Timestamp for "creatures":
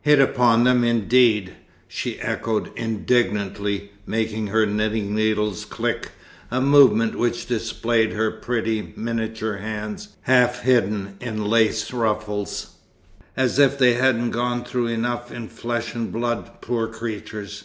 16.86-17.64